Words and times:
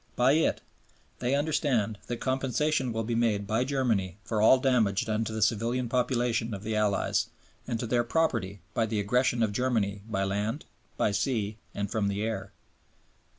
By 0.15 0.31
it 0.31 0.61
they 1.19 1.35
understand 1.35 1.99
that 2.07 2.17
compensation 2.17 2.91
will 2.91 3.03
be 3.03 3.13
made 3.13 3.45
by 3.45 3.63
Germany 3.63 4.17
for 4.23 4.41
all 4.41 4.57
damage 4.57 5.05
done 5.05 5.23
to 5.25 5.31
the 5.31 5.43
civilian 5.43 5.89
population 5.89 6.55
of 6.55 6.63
the 6.63 6.75
Allies 6.75 7.27
and 7.67 7.79
to 7.79 7.85
their 7.85 8.03
property 8.03 8.61
by 8.73 8.87
the 8.87 8.99
aggression 8.99 9.43
of 9.43 9.53
Germany 9.53 10.01
by 10.09 10.23
land, 10.23 10.65
by 10.97 11.11
sea, 11.11 11.59
and 11.75 11.91
from 11.91 12.07
the 12.07 12.23
air." 12.23 12.51